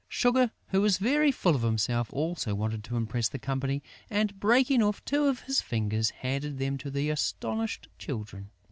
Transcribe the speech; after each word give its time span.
Sugar, 0.09 0.49
who 0.69 0.81
was 0.81 0.97
very 0.97 1.31
full 1.31 1.53
of 1.55 1.61
himself, 1.61 2.11
also 2.11 2.55
wanted 2.55 2.83
to 2.85 2.95
impress 2.97 3.29
the 3.29 3.37
company 3.37 3.83
and, 4.09 4.39
breaking 4.39 4.81
off 4.81 5.05
two 5.05 5.25
of 5.25 5.41
his 5.41 5.61
fingers, 5.61 6.09
handed 6.09 6.57
them 6.57 6.75
to 6.79 6.89
the 6.89 7.11
astonished 7.11 7.87
Children. 7.99 8.49